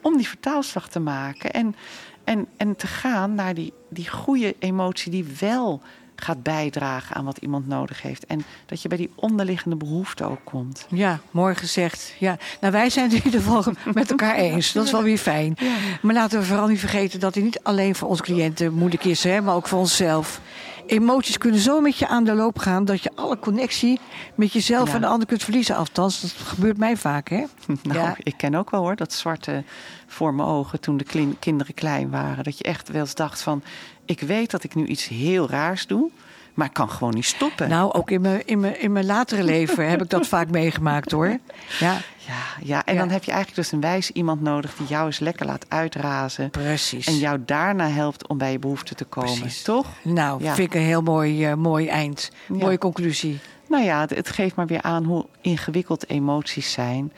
om 0.01 0.17
die 0.17 0.27
vertaalslag 0.27 0.89
te 0.89 1.00
maken 1.00 1.51
en, 1.51 1.75
en, 2.23 2.47
en 2.57 2.75
te 2.75 2.88
gaan 2.88 3.35
naar 3.35 3.53
die, 3.53 3.73
die 3.89 4.09
goede 4.09 4.55
emotie 4.59 5.12
die 5.12 5.25
wel 5.39 5.81
gaat 6.15 6.43
bijdragen 6.43 7.15
aan 7.15 7.25
wat 7.25 7.38
iemand 7.38 7.67
nodig 7.67 8.01
heeft. 8.01 8.25
En 8.25 8.43
dat 8.65 8.82
je 8.82 8.88
bij 8.88 8.98
die 8.98 9.12
onderliggende 9.15 9.75
behoefte 9.75 10.24
ook 10.24 10.39
komt. 10.43 10.86
Ja, 10.89 11.20
mooi 11.32 11.55
gezegd. 11.55 12.13
Ja. 12.20 12.38
Nou, 12.62 12.74
wij 12.74 12.89
zijn 12.89 13.10
het 13.10 13.17
in 13.17 13.25
ieder 13.25 13.41
geval 13.41 13.74
met 13.93 14.10
elkaar 14.10 14.36
eens. 14.36 14.72
Dat 14.72 14.86
is 14.86 14.91
wel 14.91 15.03
weer 15.03 15.17
fijn. 15.17 15.58
Maar 16.01 16.13
laten 16.13 16.39
we 16.39 16.46
vooral 16.46 16.67
niet 16.67 16.79
vergeten 16.79 17.20
dat 17.20 17.36
het 17.36 17.43
niet 17.43 17.60
alleen 17.63 17.96
voor 17.96 18.08
onze 18.08 18.24
cliënten 18.24 18.74
moeilijk 18.74 19.03
is, 19.03 19.24
hè, 19.24 19.41
maar 19.41 19.55
ook 19.55 19.67
voor 19.67 19.79
onszelf. 19.79 20.41
Emoties 20.88 21.38
kunnen 21.38 21.60
zo 21.60 21.82
met 21.82 21.98
je 21.98 22.08
aan 22.08 22.24
de 22.24 22.34
loop 22.34 22.60
gaan 22.60 22.86
dat 22.86 23.04
je 23.04 23.12
alle 23.16 23.40
connectie 23.40 24.00
met 24.36 24.54
jezelf 24.54 24.88
Ja. 24.90 24.96
en 24.96 25.02
de 25.02 25.08
ander 25.08 25.28
kunt 25.28 25.44
verliezen. 25.44 25.75
Althans, 25.75 26.22
dat 26.22 26.32
gebeurt 26.32 26.78
mij 26.78 26.98
vaak, 26.98 27.30
hè? 27.30 27.44
Nou, 27.84 28.00
Ja. 28.00 28.16
ik 28.24 28.38
ken 28.38 28.56
ook 28.56 28.70
wel 28.72 28.82
hoor, 28.82 28.96
dat 28.96 29.13
zwarte 29.13 29.63
voor 30.08 30.34
mijn 30.34 30.48
ogen 30.48 30.80
toen 30.80 30.98
de 30.98 31.36
kinderen 31.40 31.74
klein 31.74 32.10
waren. 32.10 32.44
Dat 32.44 32.58
je 32.58 32.63
echt 32.63 32.90
wel 32.90 33.02
eens 33.02 33.16
dacht 33.16 33.42
van, 33.42 33.63
ik 34.06 34.20
weet 34.20 34.52
dat 34.52 34.63
ik 34.63 34.75
nu 34.75 34.86
iets 34.86 35.08
heel 35.08 35.50
raars 35.50 35.88
doe, 35.88 36.10
maar 36.53 36.67
ik 36.67 36.74
kan 36.74 36.89
gewoon 36.89 37.13
niet 37.13 37.25
stoppen. 37.25 37.69
Nou, 37.69 37.91
ook 37.93 38.12
in 38.12 38.22
mijn, 38.22 38.48
in 38.48 38.60
mijn, 38.60 38.81
in 38.81 38.91
mijn 38.91 39.05
latere 39.05 39.43
leven 39.43 39.89
heb 39.89 40.01
ik 40.01 40.10
dat 40.10 40.27
vaak 40.27 40.50
meegemaakt, 40.50 41.12
hoor. 41.12 41.38
Ja, 41.79 41.98
Ja, 42.27 42.33
ja, 42.62 42.86
en 42.86 42.93
Ja. 42.93 43.00
dan 43.00 43.10
heb 43.10 43.24
je 43.24 43.31
eigenlijk 43.31 43.62
dus 43.62 43.72
een 43.72 43.81
wijs 43.81 44.12
iemand 44.12 44.41
nodig 44.41 44.75
die 44.75 44.88
jou 44.88 45.05
eens 45.05 45.19
lekker 45.19 45.45
laat 45.45 45.65
uitrazen. 45.69 46.50
precies. 46.50 47.07
En 47.07 47.17
jou 47.17 47.39
daarna 47.45 47.88
helpt 47.89 48.27
om 48.27 48.38
bij 48.38 48.51
je 48.51 48.60
behoefte 48.60 48.95
te 48.95 49.05
komen. 49.05 49.39
Precies. 49.39 49.62
Toch? 49.62 49.88
Nou, 50.03 50.43
Ja. 50.43 50.53
vind 50.55 50.67
ik 50.67 50.79
een 50.79 50.86
heel 50.86 51.01
mooi, 51.01 51.45
eh, 51.45 51.53
mooi 51.53 51.88
eind. 51.88 52.31
Ja. 52.48 52.55
Mooie 52.55 52.77
conclusie. 52.77 53.39
Nou 53.69 53.83
ja, 53.83 54.00
het, 54.00 54.10
het 54.10 54.29
geeft 54.29 54.55
maar 54.55 54.67
weer 54.67 54.81
aan 54.81 55.03
hoe 55.03 55.25
ingewikkeld 55.41 56.10
emoties 56.10 56.72
zijn. 56.72 57.13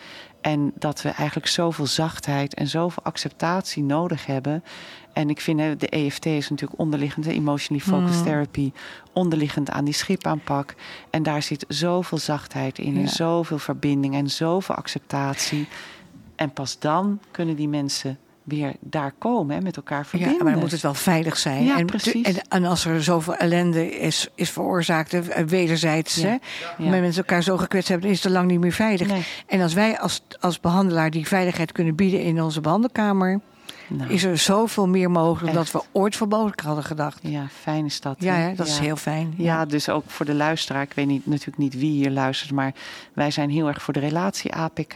En 0.45 0.71
dat 0.75 1.01
we 1.01 1.09
eigenlijk 1.09 1.47
zoveel 1.47 1.85
zachtheid 1.85 2.53
en 2.53 2.67
zoveel 2.67 3.03
acceptatie 3.03 3.83
nodig 3.83 4.25
hebben. 4.25 4.63
En 5.13 5.29
ik 5.29 5.41
vind 5.41 5.79
de 5.79 5.89
EFT 5.89 6.25
is 6.25 6.49
natuurlijk 6.49 6.79
onderliggend, 6.79 7.25
de 7.25 7.33
Emotionally 7.33 7.85
Focused 7.85 8.19
Mm. 8.19 8.25
Therapy, 8.25 8.71
onderliggend 9.13 9.69
aan 9.69 9.85
die 9.85 9.93
schipaanpak. 9.93 10.75
En 11.09 11.23
daar 11.23 11.41
zit 11.41 11.65
zoveel 11.67 12.17
zachtheid 12.17 12.79
in, 12.79 12.97
en 12.97 13.09
zoveel 13.09 13.57
verbinding 13.57 14.15
en 14.15 14.29
zoveel 14.29 14.75
acceptatie. 14.75 15.67
En 16.35 16.51
pas 16.51 16.79
dan 16.79 17.19
kunnen 17.31 17.55
die 17.55 17.69
mensen 17.69 18.17
weer 18.45 18.73
daar 18.79 19.11
komen 19.17 19.55
en 19.55 19.63
met 19.63 19.75
elkaar 19.75 20.05
verbinden. 20.05 20.37
Ja, 20.37 20.43
maar 20.43 20.51
dan 20.53 20.61
moet 20.61 20.71
het 20.71 20.81
wel 20.81 20.93
veilig 20.93 21.37
zijn. 21.37 21.63
Ja, 21.63 21.77
en, 21.77 21.85
precies. 21.85 22.25
En, 22.27 22.35
en 22.49 22.65
als 22.65 22.85
er 22.85 23.03
zoveel 23.03 23.35
ellende 23.35 23.97
is, 23.99 24.27
is 24.35 24.49
veroorzaakt, 24.49 25.13
eh, 25.13 25.43
wederzijds, 25.45 26.15
Ja. 26.15 26.27
hè, 26.27 26.35
Ja. 26.83 26.89
mensen 26.89 27.21
elkaar 27.23 27.43
zo 27.43 27.57
gekwetst 27.57 27.89
hebben, 27.89 28.09
is 28.09 28.23
het 28.23 28.31
lang 28.31 28.47
niet 28.47 28.59
meer 28.59 28.71
veilig. 28.71 29.07
Nee. 29.07 29.23
En 29.47 29.61
als 29.61 29.73
wij 29.73 29.99
als, 29.99 30.21
als 30.39 30.59
behandelaar 30.59 31.09
die 31.11 31.27
veiligheid 31.27 31.71
kunnen 31.71 31.95
bieden 31.95 32.21
in 32.21 32.41
onze 32.41 32.61
behandelkamer, 32.61 33.39
Nou, 33.87 34.09
is 34.13 34.23
er 34.23 34.37
zoveel 34.37 34.87
meer 34.87 35.11
mogelijk 35.11 35.53
dan 35.53 35.63
Echt. 35.63 35.71
dat 35.73 35.81
we 35.81 35.99
ooit 35.99 36.15
voor 36.15 36.27
mogelijk 36.27 36.61
hadden 36.61 36.83
gedacht. 36.83 37.19
Ja, 37.21 37.47
fijn 37.61 37.85
is 37.85 38.01
dat. 38.01 38.15
Ja, 38.19 38.33
hè? 38.35 38.53
dat 38.55 38.67
is 38.67 38.77
Ja. 38.77 38.83
heel 38.83 38.95
fijn. 38.95 39.33
Ja, 39.37 39.65
dus 39.65 39.89
ook 39.89 40.03
voor 40.07 40.25
de 40.25 40.33
luisteraar. 40.33 40.81
Ik 40.81 40.93
weet 40.93 41.07
niet, 41.07 41.25
natuurlijk 41.25 41.57
niet 41.57 41.73
wie 41.79 41.91
hier 41.91 42.11
luistert, 42.11 42.51
maar 42.51 42.73
wij 43.13 43.31
zijn 43.31 43.49
heel 43.49 43.67
erg 43.67 43.81
voor 43.81 43.93
de 43.93 43.99
relatie 43.99 44.53
APK. 44.53 44.95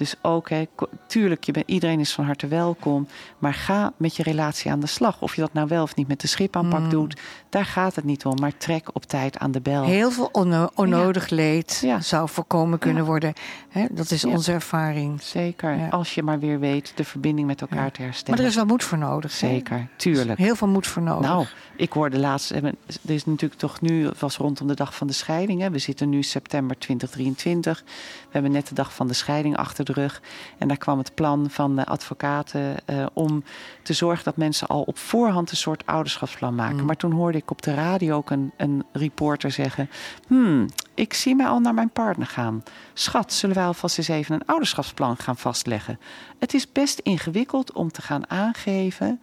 Dus 0.00 0.14
ook, 0.22 0.48
hè, 0.50 0.64
tuurlijk, 1.06 1.44
je 1.44 1.52
bent, 1.52 1.68
iedereen 1.68 2.00
is 2.00 2.12
van 2.12 2.24
harte 2.24 2.46
welkom. 2.46 3.06
Maar 3.38 3.54
ga 3.54 3.92
met 3.96 4.16
je 4.16 4.22
relatie 4.22 4.70
aan 4.70 4.80
de 4.80 4.86
slag. 4.86 5.20
Of 5.22 5.34
je 5.34 5.40
dat 5.40 5.52
nou 5.52 5.68
wel 5.68 5.82
of 5.82 5.94
niet 5.94 6.08
met 6.08 6.20
de 6.20 6.26
schipaanpak 6.26 6.80
Mm. 6.80 6.88
doet, 6.90 7.20
daar 7.48 7.64
gaat 7.64 7.94
het 7.94 8.04
niet 8.04 8.24
om. 8.24 8.38
Maar 8.40 8.56
trek 8.56 8.88
op 8.92 9.04
tijd 9.04 9.38
aan 9.38 9.50
de 9.50 9.60
bel. 9.60 9.84
Heel 9.84 10.10
veel 10.10 10.28
onno- 10.32 10.68
onnodig 10.74 11.28
leed 11.28 11.78
Ja. 11.84 12.00
zou 12.00 12.28
voorkomen 12.28 12.78
kunnen 12.78 13.02
Ja. 13.02 13.08
worden. 13.08 13.32
Hè, 13.68 13.86
dat 13.90 14.10
is 14.10 14.24
onze 14.24 14.52
ervaring. 14.52 15.22
Zeker, 15.22 15.76
Ja. 15.78 15.88
als 15.88 16.14
je 16.14 16.22
maar 16.22 16.38
weer 16.38 16.58
weet 16.60 16.92
de 16.94 17.04
verbinding 17.04 17.46
met 17.46 17.60
elkaar 17.60 17.90
te 17.90 18.02
herstellen. 18.02 18.34
Maar 18.34 18.44
er 18.44 18.50
is 18.50 18.56
wel 18.56 18.66
moed 18.66 18.84
voor 18.84 18.98
nodig. 18.98 19.40
hè? 19.40 19.48
Zeker, 19.48 19.88
tuurlijk. 19.96 20.38
Heel 20.38 20.54
veel 20.56 20.68
moed 20.68 20.86
voor 20.86 21.02
nodig. 21.02 21.28
Nou, 21.28 21.46
ik 21.76 21.92
hoorde 21.92 22.18
laatst, 22.18 22.50
eh, 22.50 22.64
er 22.64 22.74
is 23.04 23.24
natuurlijk 23.24 23.60
toch 23.60 23.80
nu, 23.80 24.06
het 24.06 24.20
was 24.20 24.36
rondom 24.36 24.66
de 24.66 24.74
dag 24.74 24.94
van 24.94 25.06
de 25.06 25.12
scheiding. 25.12 25.60
Hè. 25.60 25.70
We 25.70 25.78
zitten 25.78 26.08
nu 26.08 26.22
september 26.22 26.78
2023. 26.78 27.82
We 27.86 28.28
hebben 28.30 28.52
net 28.52 28.68
de 28.68 28.74
dag 28.74 28.94
van 28.94 29.06
de 29.06 29.14
scheiding 29.14 29.56
achter 29.56 29.84
de 29.84 29.89
rug. 29.92 30.22
En 30.58 30.68
daar 30.68 30.76
kwam 30.76 30.98
het 30.98 31.14
plan 31.14 31.50
van 31.50 31.76
de 31.76 31.86
advocaten 31.86 32.76
eh, 32.86 33.06
om 33.12 33.44
te 33.82 33.92
zorgen 33.92 34.24
dat 34.24 34.36
mensen 34.36 34.66
al 34.68 34.82
op 34.82 34.98
voorhand 34.98 35.50
een 35.50 35.56
soort 35.56 35.86
ouderschapsplan 35.86 36.54
maken. 36.54 36.78
Mm. 36.80 36.84
Maar 36.84 36.96
toen 36.96 37.12
hoorde 37.12 37.38
ik 37.38 37.50
op 37.50 37.62
de 37.62 37.74
radio 37.74 38.16
ook 38.16 38.30
een, 38.30 38.52
een 38.56 38.84
reporter 38.92 39.50
zeggen: 39.50 39.90
Hmm, 40.26 40.66
ik 40.94 41.14
zie 41.14 41.34
mij 41.34 41.46
al 41.46 41.60
naar 41.60 41.74
mijn 41.74 41.90
partner 41.90 42.26
gaan. 42.26 42.62
Schat, 42.94 43.32
zullen 43.32 43.56
wij 43.56 43.64
alvast 43.64 43.98
eens 43.98 44.08
even 44.08 44.34
een 44.34 44.46
ouderschapsplan 44.46 45.16
gaan 45.16 45.36
vastleggen? 45.36 45.98
Het 46.38 46.54
is 46.54 46.72
best 46.72 46.98
ingewikkeld 46.98 47.72
om 47.72 47.90
te 47.92 48.02
gaan 48.02 48.30
aangeven 48.30 49.20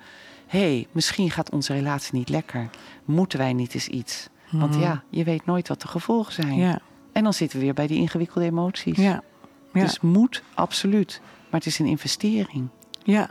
hé, 0.47 0.59
hey, 0.59 0.87
misschien 0.91 1.31
gaat 1.31 1.51
onze 1.51 1.73
relatie 1.73 2.15
niet 2.17 2.29
lekker. 2.29 2.69
Moeten 3.05 3.39
wij 3.39 3.53
niet 3.53 3.73
eens 3.73 3.87
iets? 3.87 4.29
Want 4.51 4.71
Mhm. 4.71 4.81
ja, 4.81 5.03
je 5.09 5.23
weet 5.23 5.45
nooit 5.45 5.67
wat 5.67 5.81
de 5.81 5.87
gevolgen 5.87 6.33
zijn. 6.33 6.55
Ja, 6.55 6.79
En 7.11 7.23
dan 7.23 7.33
zitten 7.33 7.57
we 7.59 7.63
weer 7.65 7.73
bij 7.73 7.87
die 7.87 7.97
ingewikkelde 7.97 8.45
emoties. 8.47 8.97
ja, 8.97 9.21
ja. 9.77 9.83
Dus 9.83 9.99
moet, 9.99 10.43
absoluut. 10.53 11.21
Maar 11.49 11.59
het 11.59 11.65
is 11.65 11.79
een 11.79 11.85
investering. 11.85 12.67
Ja, 13.03 13.29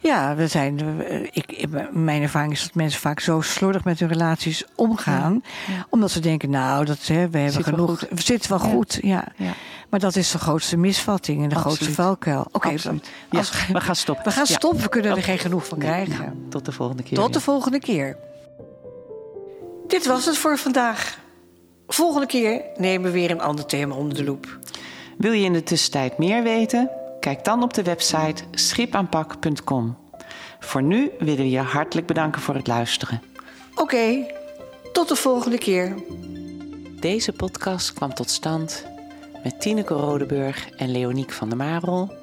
ja 0.00 0.34
we 0.34 0.46
zijn, 0.46 1.02
eh, 1.02 1.22
ik, 1.22 1.66
mijn 1.92 2.22
ervaring 2.22 2.52
is 2.52 2.62
dat 2.62 2.74
mensen 2.74 3.00
vaak 3.00 3.20
zo 3.20 3.40
slordig 3.40 3.84
met 3.84 3.98
hun 4.00 4.08
relaties 4.08 4.64
omgaan. 4.74 5.42
Ja. 5.66 5.86
Omdat 5.90 6.10
ze 6.10 6.20
denken, 6.20 6.50
nou, 6.50 6.84
dat, 6.84 6.98
hè, 7.06 7.14
we 7.14 7.38
hebben 7.38 7.52
Zit 7.52 7.64
genoeg. 7.64 7.90
goed. 7.98 8.08
Het 8.10 8.24
zit 8.24 8.46
wel 8.46 8.58
goed, 8.58 8.98
ja. 9.02 9.24
Ja, 9.36 9.52
Maar 9.90 10.00
dat 10.00 10.16
is 10.16 10.30
de 10.30 10.38
grootste 10.38 10.76
misvatting 10.76 11.42
en 11.42 11.48
de 11.48 11.54
Absoluut. 11.54 11.76
grootste 11.76 12.02
valkuil. 12.02 12.46
Oké, 12.52 12.74
we 13.72 13.80
gaan 13.80 13.96
stoppen. 13.96 14.24
we 14.24 14.30
gaan 14.30 14.46
stoppen. 14.46 14.82
We 14.82 14.88
kunnen 14.88 15.16
er 15.16 15.22
geen 15.22 15.38
genoeg 15.38 15.66
van 15.66 15.78
krijgen. 15.78 16.46
tot 16.48 16.64
de 16.64 16.72
volgende 16.72 17.02
keer. 17.02 17.18
Tot 17.18 17.32
de 17.32 17.40
volgende 17.40 17.78
keer. 17.78 18.16
Dit 19.86 20.06
was 20.06 20.26
het 20.26 20.38
voor 20.38 20.58
vandaag. 20.58 21.18
Volgende 21.86 22.26
keer 22.26 22.62
nemen 22.76 23.06
we 23.06 23.10
weer 23.18 23.30
een 23.30 23.40
ander 23.40 23.66
thema 23.66 23.94
onder 23.94 24.16
de 24.16 24.24
loep. 24.24 24.58
Wil 25.20 25.32
je 25.32 25.44
in 25.44 25.52
de 25.52 25.62
tussentijd 25.62 26.18
meer 26.18 26.42
weten? 26.42 26.90
Kijk 27.20 27.44
dan 27.44 27.62
op 27.62 27.74
de 27.74 27.82
website 27.82 28.42
schipaanpak.com. 28.50 29.96
Voor 30.58 30.82
nu 30.82 31.10
willen 31.18 31.36
we 31.36 31.50
je 31.50 31.58
hartelijk 31.58 32.06
bedanken 32.06 32.42
voor 32.42 32.54
het 32.54 32.66
luisteren. 32.66 33.22
Oké, 33.74 34.26
tot 34.92 35.08
de 35.08 35.16
volgende 35.16 35.58
keer. 35.58 35.94
Deze 37.00 37.32
podcast 37.32 37.92
kwam 37.92 38.14
tot 38.14 38.30
stand 38.30 38.86
met 39.42 39.60
Tineke 39.60 39.94
Rodeburg 39.94 40.70
en 40.70 40.90
Leoniek 40.90 41.32
van 41.32 41.48
der 41.48 41.58
Marel, 41.58 42.14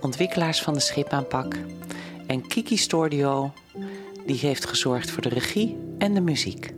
ontwikkelaars 0.00 0.62
van 0.62 0.74
de 0.74 0.80
schipaanpak, 0.80 1.56
en 2.26 2.46
Kiki 2.46 2.76
Stordio, 2.76 3.52
die 4.26 4.38
heeft 4.38 4.66
gezorgd 4.66 5.10
voor 5.10 5.22
de 5.22 5.28
regie 5.28 5.76
en 5.98 6.14
de 6.14 6.20
muziek. 6.20 6.74